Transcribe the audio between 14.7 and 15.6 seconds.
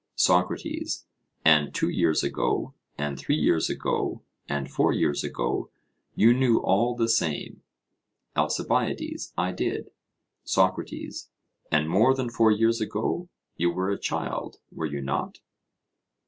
were you not?